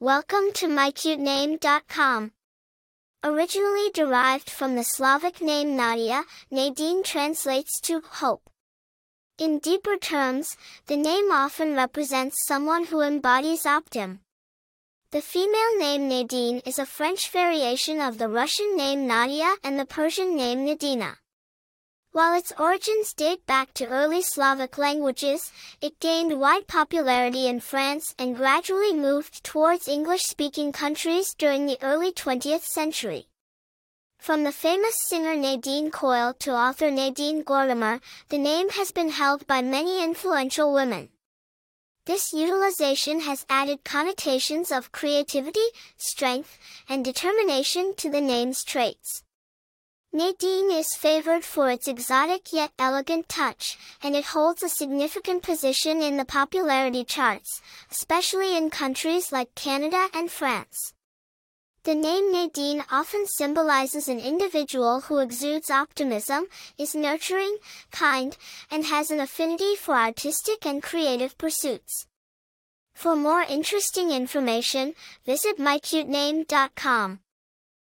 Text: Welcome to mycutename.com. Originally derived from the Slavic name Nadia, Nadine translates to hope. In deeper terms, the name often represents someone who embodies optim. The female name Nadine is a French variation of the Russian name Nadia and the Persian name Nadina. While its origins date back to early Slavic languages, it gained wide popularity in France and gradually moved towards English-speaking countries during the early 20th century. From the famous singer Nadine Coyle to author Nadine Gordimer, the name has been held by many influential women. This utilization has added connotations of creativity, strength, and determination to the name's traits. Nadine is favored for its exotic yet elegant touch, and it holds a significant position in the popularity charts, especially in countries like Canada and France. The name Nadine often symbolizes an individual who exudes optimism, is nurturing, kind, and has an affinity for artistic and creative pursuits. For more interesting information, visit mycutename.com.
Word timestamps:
Welcome 0.00 0.52
to 0.54 0.68
mycutename.com. 0.68 2.30
Originally 3.24 3.90
derived 3.92 4.48
from 4.48 4.76
the 4.76 4.84
Slavic 4.84 5.40
name 5.40 5.74
Nadia, 5.74 6.22
Nadine 6.52 7.02
translates 7.02 7.80
to 7.80 8.00
hope. 8.00 8.48
In 9.38 9.58
deeper 9.58 9.96
terms, 9.96 10.56
the 10.86 10.96
name 10.96 11.32
often 11.32 11.74
represents 11.74 12.46
someone 12.46 12.84
who 12.84 13.00
embodies 13.00 13.64
optim. 13.64 14.20
The 15.10 15.20
female 15.20 15.76
name 15.80 16.08
Nadine 16.08 16.62
is 16.64 16.78
a 16.78 16.86
French 16.86 17.30
variation 17.32 18.00
of 18.00 18.18
the 18.18 18.28
Russian 18.28 18.76
name 18.76 19.08
Nadia 19.08 19.56
and 19.64 19.80
the 19.80 19.84
Persian 19.84 20.36
name 20.36 20.64
Nadina. 20.64 21.16
While 22.12 22.38
its 22.38 22.52
origins 22.58 23.12
date 23.12 23.44
back 23.46 23.74
to 23.74 23.86
early 23.86 24.22
Slavic 24.22 24.78
languages, 24.78 25.52
it 25.82 26.00
gained 26.00 26.40
wide 26.40 26.66
popularity 26.66 27.46
in 27.46 27.60
France 27.60 28.14
and 28.18 28.34
gradually 28.34 28.94
moved 28.94 29.44
towards 29.44 29.86
English-speaking 29.86 30.72
countries 30.72 31.34
during 31.34 31.66
the 31.66 31.78
early 31.82 32.10
20th 32.10 32.62
century. 32.62 33.26
From 34.18 34.42
the 34.42 34.52
famous 34.52 34.96
singer 35.06 35.36
Nadine 35.36 35.90
Coyle 35.90 36.34
to 36.40 36.52
author 36.52 36.90
Nadine 36.90 37.44
Gordimer, 37.44 38.00
the 38.30 38.38
name 38.38 38.70
has 38.70 38.90
been 38.90 39.10
held 39.10 39.46
by 39.46 39.62
many 39.62 40.02
influential 40.02 40.72
women. 40.72 41.10
This 42.06 42.32
utilization 42.32 43.20
has 43.20 43.44
added 43.50 43.84
connotations 43.84 44.72
of 44.72 44.92
creativity, 44.92 45.68
strength, 45.98 46.58
and 46.88 47.04
determination 47.04 47.94
to 47.96 48.10
the 48.10 48.22
name's 48.22 48.64
traits. 48.64 49.22
Nadine 50.10 50.70
is 50.70 50.94
favored 50.94 51.44
for 51.44 51.70
its 51.70 51.86
exotic 51.86 52.50
yet 52.50 52.72
elegant 52.78 53.28
touch, 53.28 53.76
and 54.02 54.16
it 54.16 54.24
holds 54.24 54.62
a 54.62 54.68
significant 54.68 55.42
position 55.42 56.00
in 56.00 56.16
the 56.16 56.24
popularity 56.24 57.04
charts, 57.04 57.60
especially 57.90 58.56
in 58.56 58.70
countries 58.70 59.30
like 59.32 59.54
Canada 59.54 60.08
and 60.14 60.30
France. 60.30 60.94
The 61.84 61.94
name 61.94 62.32
Nadine 62.32 62.84
often 62.90 63.26
symbolizes 63.26 64.08
an 64.08 64.18
individual 64.18 65.02
who 65.02 65.18
exudes 65.18 65.70
optimism, 65.70 66.46
is 66.78 66.94
nurturing, 66.94 67.58
kind, 67.90 68.34
and 68.70 68.86
has 68.86 69.10
an 69.10 69.20
affinity 69.20 69.76
for 69.76 69.94
artistic 69.94 70.64
and 70.64 70.82
creative 70.82 71.36
pursuits. 71.36 72.06
For 72.94 73.14
more 73.14 73.42
interesting 73.42 74.10
information, 74.10 74.94
visit 75.26 75.58
mycutename.com. 75.58 77.20